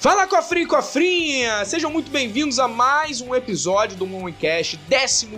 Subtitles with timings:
[0.00, 1.64] Fala cofrinho e cofrinha!
[1.64, 5.34] Sejam muito bem-vindos a mais um episódio do Moncast, 11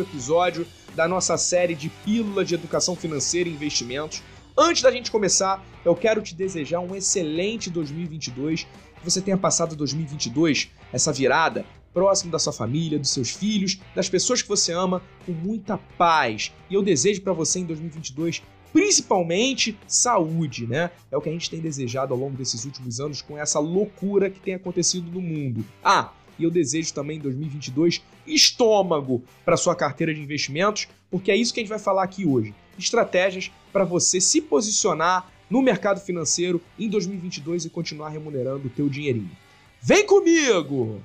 [0.00, 0.64] episódio
[0.94, 4.22] da nossa série de pílulas de educação financeira e investimentos.
[4.56, 9.74] Antes da gente começar, eu quero te desejar um excelente 2022, que você tenha passado
[9.74, 15.02] 2022, essa virada, próximo da sua família, dos seus filhos, das pessoas que você ama,
[15.26, 16.52] com muita paz.
[16.70, 18.44] E eu desejo para você em 2022
[18.74, 20.90] principalmente saúde, né?
[21.08, 24.28] É o que a gente tem desejado ao longo desses últimos anos com essa loucura
[24.28, 25.64] que tem acontecido no mundo.
[25.82, 31.36] Ah, e eu desejo também em 2022 estômago para sua carteira de investimentos, porque é
[31.36, 32.52] isso que a gente vai falar aqui hoje.
[32.76, 38.88] Estratégias para você se posicionar no mercado financeiro em 2022 e continuar remunerando o teu
[38.88, 39.30] dinheirinho.
[39.80, 41.00] Vem comigo!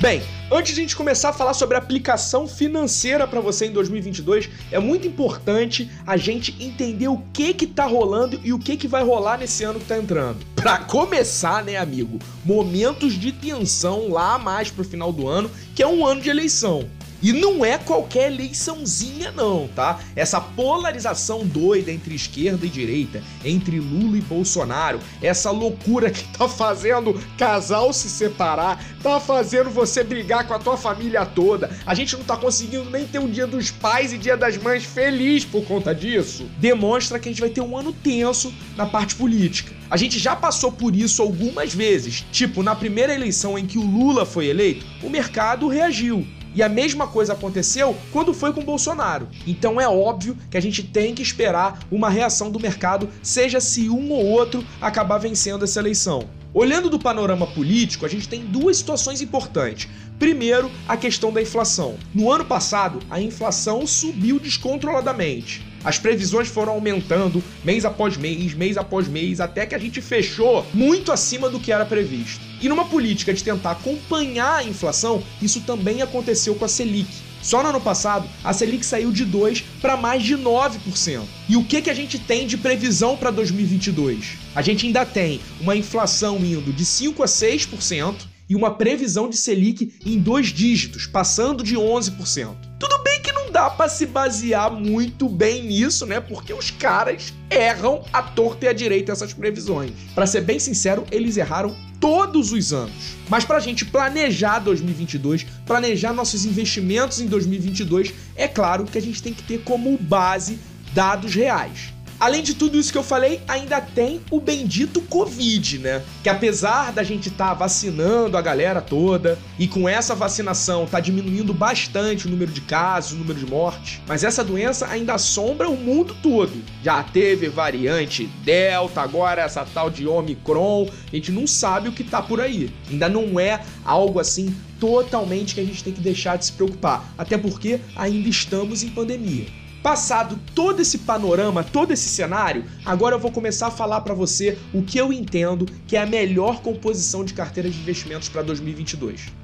[0.00, 4.48] Bem, antes de a gente começar a falar sobre aplicação financeira para você em 2022,
[4.72, 8.88] é muito importante a gente entender o que que tá rolando e o que que
[8.88, 10.38] vai rolar nesse ano que tá entrando.
[10.56, 15.86] Para começar, né, amigo, momentos de tensão lá mais pro final do ano, que é
[15.86, 16.88] um ano de eleição.
[17.22, 20.00] E não é qualquer eleiçãozinha, não, tá?
[20.16, 26.48] Essa polarização doida entre esquerda e direita, entre Lula e Bolsonaro, essa loucura que tá
[26.48, 31.70] fazendo casal se separar, tá fazendo você brigar com a tua família toda.
[31.84, 34.84] A gente não tá conseguindo nem ter um dia dos pais e dia das mães
[34.84, 36.48] feliz por conta disso.
[36.58, 39.74] Demonstra que a gente vai ter um ano tenso na parte política.
[39.90, 42.24] A gente já passou por isso algumas vezes.
[42.30, 46.26] Tipo, na primeira eleição em que o Lula foi eleito, o mercado reagiu.
[46.54, 49.28] E a mesma coisa aconteceu quando foi com Bolsonaro.
[49.46, 53.88] Então é óbvio que a gente tem que esperar uma reação do mercado, seja se
[53.88, 56.39] um ou outro acabar vencendo essa eleição.
[56.52, 59.88] Olhando do panorama político, a gente tem duas situações importantes.
[60.18, 61.96] Primeiro, a questão da inflação.
[62.12, 65.64] No ano passado, a inflação subiu descontroladamente.
[65.84, 70.66] As previsões foram aumentando mês após mês, mês após mês, até que a gente fechou
[70.74, 72.44] muito acima do que era previsto.
[72.60, 77.29] E numa política de tentar acompanhar a inflação, isso também aconteceu com a Selic.
[77.42, 81.22] Só no ano passado, a Selic saiu de 2 para mais de 9%.
[81.48, 84.38] E o que, que a gente tem de previsão para 2022?
[84.54, 88.14] A gente ainda tem uma inflação indo de 5 a 6%
[88.48, 92.56] e uma previsão de Selic em dois dígitos, passando de 11%.
[92.78, 93.19] Tudo bem
[93.50, 96.20] dá para se basear muito bem nisso, né?
[96.20, 99.92] Porque os caras erram a torta e a direita essas previsões.
[100.14, 103.16] Para ser bem sincero, eles erraram todos os anos.
[103.28, 109.02] Mas para a gente planejar 2022, planejar nossos investimentos em 2022, é claro que a
[109.02, 110.58] gente tem que ter como base
[110.94, 111.92] dados reais.
[112.20, 116.02] Além de tudo isso que eu falei, ainda tem o bendito Covid, né?
[116.22, 121.00] Que apesar da gente estar tá vacinando a galera toda e com essa vacinação tá
[121.00, 125.70] diminuindo bastante o número de casos, o número de mortes, mas essa doença ainda assombra
[125.70, 126.52] o mundo todo.
[126.84, 132.04] Já teve variante Delta, agora essa tal de Omicron, a gente não sabe o que
[132.04, 132.70] tá por aí.
[132.90, 137.14] Ainda não é algo assim totalmente que a gente tem que deixar de se preocupar,
[137.16, 139.59] até porque ainda estamos em pandemia.
[139.82, 144.58] Passado todo esse panorama, todo esse cenário, agora eu vou começar a falar para você
[144.74, 149.39] o que eu entendo que é a melhor composição de carteira de investimentos para 2022.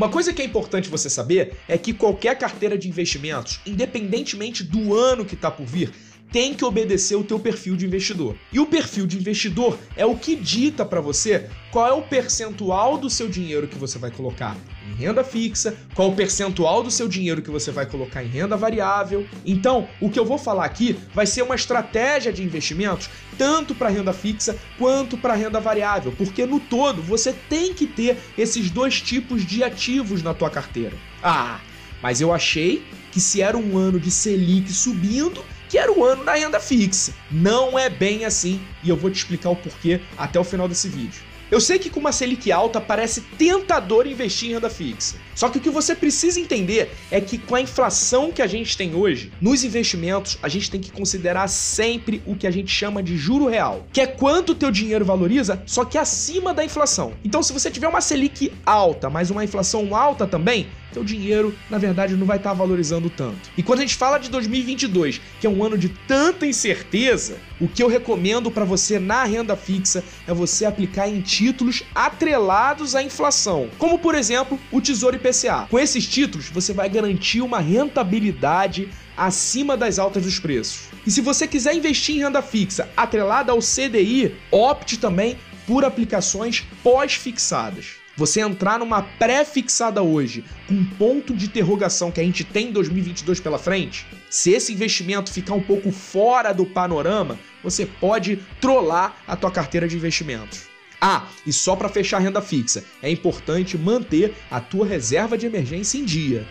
[0.00, 4.94] Uma coisa que é importante você saber é que qualquer carteira de investimentos, independentemente do
[4.94, 5.92] ano que está por vir,
[6.32, 8.34] tem que obedecer o teu perfil de investidor.
[8.50, 12.96] E o perfil de investidor é o que dita para você qual é o percentual
[12.96, 14.56] do seu dinheiro que você vai colocar
[14.90, 18.56] em renda fixa, qual o percentual do seu dinheiro que você vai colocar em renda
[18.56, 19.26] variável.
[19.46, 23.88] Então, o que eu vou falar aqui vai ser uma estratégia de investimentos tanto para
[23.88, 29.00] renda fixa quanto para renda variável, porque no todo você tem que ter esses dois
[29.00, 30.96] tipos de ativos na tua carteira.
[31.22, 31.60] Ah,
[32.02, 36.24] mas eu achei que se era um ano de Selic subindo, que era o ano
[36.24, 37.14] da renda fixa.
[37.30, 40.88] Não é bem assim e eu vou te explicar o porquê até o final desse
[40.88, 41.29] vídeo.
[41.50, 45.16] Eu sei que com uma Selic alta parece tentador investir em renda fixa.
[45.34, 48.76] Só que o que você precisa entender é que com a inflação que a gente
[48.76, 53.02] tem hoje, nos investimentos a gente tem que considerar sempre o que a gente chama
[53.02, 57.14] de juro real, que é quanto o teu dinheiro valoriza, só que acima da inflação.
[57.24, 61.78] Então se você tiver uma Selic alta, mas uma inflação alta também, teu dinheiro, na
[61.78, 63.50] verdade, não vai estar valorizando tanto.
[63.56, 67.68] E quando a gente fala de 2022, que é um ano de tanta incerteza, o
[67.68, 73.02] que eu recomendo para você na renda fixa é você aplicar em títulos atrelados à
[73.02, 75.66] inflação, como por exemplo o Tesouro IPCA.
[75.70, 80.88] Com esses títulos, você vai garantir uma rentabilidade acima das altas dos preços.
[81.06, 86.66] E se você quiser investir em renda fixa atrelada ao CDI, opte também por aplicações
[86.82, 87.99] pós-fixadas.
[88.20, 92.70] Você entrar numa pré-fixada hoje, com um ponto de interrogação que a gente tem em
[92.70, 99.16] 2022 pela frente, se esse investimento ficar um pouco fora do panorama, você pode trollar
[99.26, 100.68] a tua carteira de investimentos.
[101.00, 105.46] Ah, e só para fechar a renda fixa, é importante manter a tua reserva de
[105.46, 106.46] emergência em dia.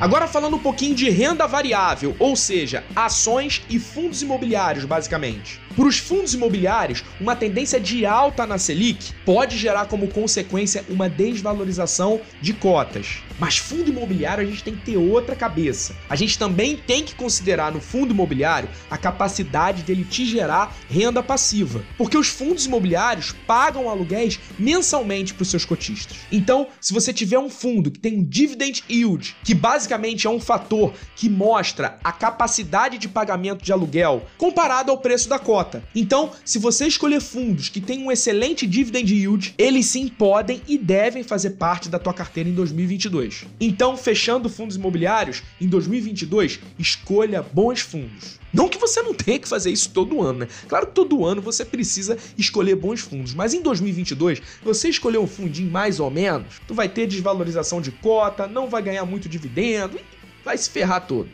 [0.00, 5.67] Agora falando um pouquinho de renda variável, ou seja, ações e fundos imobiliários, basicamente.
[5.78, 11.08] Para os fundos imobiliários, uma tendência de alta na Selic pode gerar como consequência uma
[11.08, 13.22] desvalorização de cotas.
[13.38, 15.94] Mas fundo imobiliário a gente tem que ter outra cabeça.
[16.10, 21.22] A gente também tem que considerar no fundo imobiliário a capacidade dele te gerar renda
[21.22, 21.84] passiva.
[21.96, 26.16] Porque os fundos imobiliários pagam aluguéis mensalmente para os seus cotistas.
[26.32, 30.40] Então, se você tiver um fundo que tem um dividend yield, que basicamente é um
[30.40, 35.84] fator que mostra a capacidade de pagamento de aluguel comparado ao preço da cota, cota.
[35.94, 40.78] Então, se você escolher fundos que têm um excelente dividend yield, eles sim podem e
[40.78, 43.44] devem fazer parte da tua carteira em 2022.
[43.60, 48.38] Então, fechando fundos imobiliários, em 2022, escolha bons fundos.
[48.52, 50.48] Não que você não tenha que fazer isso todo ano, né?
[50.66, 55.26] Claro que todo ano você precisa escolher bons fundos, mas em 2022, você escolher um
[55.26, 60.00] fundinho mais ou menos, tu vai ter desvalorização de cota, não vai ganhar muito dividendo,
[60.42, 61.28] vai se ferrar todo.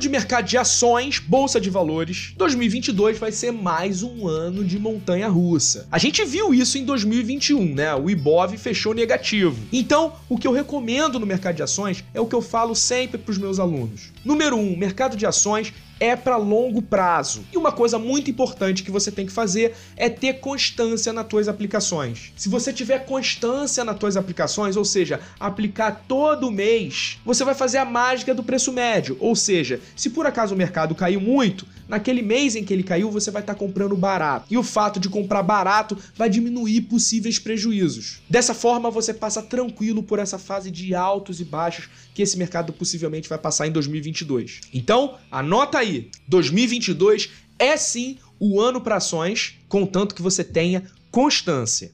[0.00, 5.28] De mercado de ações, bolsa de valores, 2022 vai ser mais um ano de montanha
[5.28, 5.86] russa.
[5.92, 7.94] A gente viu isso em 2021, né?
[7.94, 9.56] O Ibov fechou negativo.
[9.70, 13.18] Então, o que eu recomendo no mercado de ações é o que eu falo sempre
[13.18, 14.10] para os meus alunos.
[14.24, 17.44] Número 1, um, mercado de ações é para longo prazo.
[17.52, 21.46] E uma coisa muito importante que você tem que fazer é ter constância nas tuas
[21.46, 22.32] aplicações.
[22.36, 27.78] Se você tiver constância nas tuas aplicações, ou seja, aplicar todo mês, você vai fazer
[27.78, 29.16] a mágica do preço médio.
[29.20, 33.10] Ou seja, se por acaso o mercado caiu muito, naquele mês em que ele caiu,
[33.10, 34.46] você vai estar tá comprando barato.
[34.48, 38.22] E o fato de comprar barato vai diminuir possíveis prejuízos.
[38.30, 42.72] Dessa forma, você passa tranquilo por essa fase de altos e baixos que esse mercado
[42.72, 44.60] possivelmente vai passar em 2022.
[44.72, 47.28] Então, anota aí 2022
[47.58, 51.92] é sim o ano para ações, contanto que você tenha constância.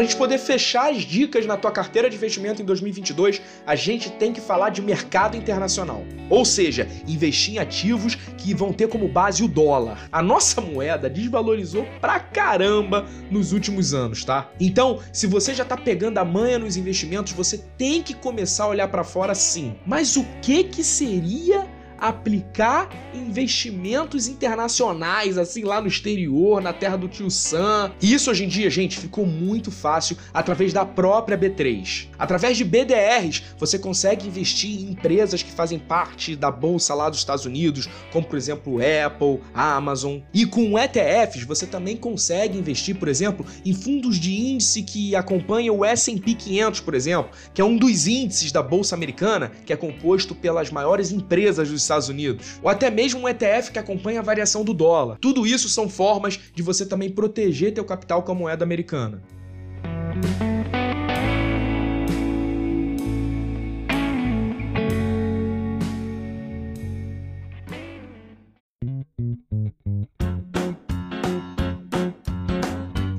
[0.00, 3.76] Para a gente poder fechar as dicas na tua carteira de investimento em 2022, a
[3.76, 6.02] gente tem que falar de mercado internacional.
[6.30, 10.08] Ou seja, investir em ativos que vão ter como base o dólar.
[10.10, 14.50] A nossa moeda desvalorizou pra caramba nos últimos anos, tá?
[14.58, 18.68] Então, se você já tá pegando a manha nos investimentos, você tem que começar a
[18.68, 19.74] olhar para fora sim.
[19.84, 21.68] Mas o que que seria
[22.00, 27.92] aplicar investimentos internacionais, assim, lá no exterior, na terra do tio Sam.
[28.00, 32.08] E isso hoje em dia, gente, ficou muito fácil através da própria B3.
[32.18, 37.18] Através de BDRs, você consegue investir em empresas que fazem parte da bolsa lá dos
[37.18, 40.18] Estados Unidos, como por exemplo Apple, Amazon.
[40.32, 45.78] E com ETFs, você também consegue investir, por exemplo, em fundos de índice que acompanham
[45.78, 49.76] o S&P 500, por exemplo, que é um dos índices da bolsa americana, que é
[49.76, 54.22] composto pelas maiores empresas dos Estados Unidos, ou até mesmo um ETF que acompanha a
[54.22, 55.18] variação do dólar.
[55.20, 59.20] Tudo isso são formas de você também proteger teu capital com a moeda americana.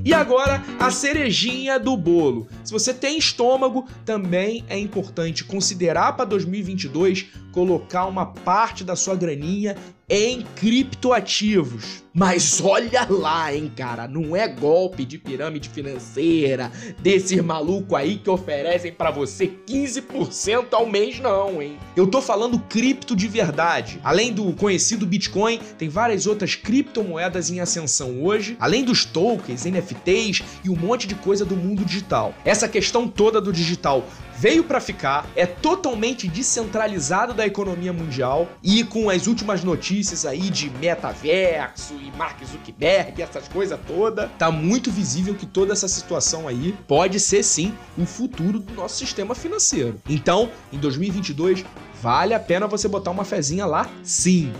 [0.03, 2.47] E agora, a cerejinha do bolo.
[2.65, 9.15] Se você tem estômago, também é importante considerar para 2022 colocar uma parte da sua
[9.15, 9.75] graninha
[10.13, 12.03] em criptoativos.
[12.13, 18.29] Mas olha lá, hein, cara, não é golpe de pirâmide financeira desses maluco aí que
[18.29, 21.77] oferecem para você 15% ao mês não, hein.
[21.95, 24.01] Eu tô falando cripto de verdade.
[24.03, 30.43] Além do conhecido Bitcoin, tem várias outras criptomoedas em ascensão hoje, além dos tokens, NFTs
[30.65, 32.33] e um monte de coisa do mundo digital.
[32.43, 34.05] Essa questão toda do digital
[34.41, 40.49] veio para ficar, é totalmente descentralizado da economia mundial e com as últimas notícias aí
[40.49, 46.47] de metaverso e Mark Zuckerberg, essas coisas todas, tá muito visível que toda essa situação
[46.47, 50.01] aí pode ser sim o futuro do nosso sistema financeiro.
[50.09, 51.63] Então, em 2022,
[52.01, 53.87] vale a pena você botar uma fezinha lá?
[54.01, 54.51] Sim.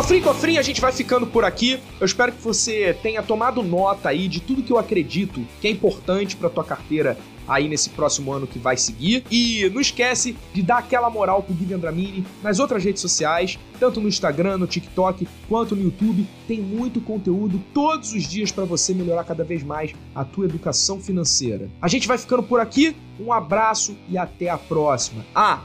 [0.00, 1.78] Cofrinho, cofrinho, a gente vai ficando por aqui.
[2.00, 5.70] Eu espero que você tenha tomado nota aí de tudo que eu acredito que é
[5.70, 9.22] importante para tua carteira aí nesse próximo ano que vai seguir.
[9.30, 14.00] E não esquece de dar aquela moral pro Guilherme Andramini nas outras redes sociais, tanto
[14.00, 16.26] no Instagram, no TikTok, quanto no YouTube.
[16.48, 20.98] Tem muito conteúdo todos os dias para você melhorar cada vez mais a tua educação
[20.98, 21.68] financeira.
[21.80, 22.96] A gente vai ficando por aqui.
[23.20, 25.26] Um abraço e até a próxima.
[25.34, 25.60] Ah,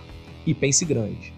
[0.46, 1.35] e pense grande.